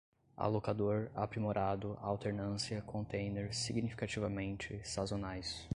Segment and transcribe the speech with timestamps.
[0.35, 5.69] alocador, aprimorado, alternância, contêiner, significativamente, sazonais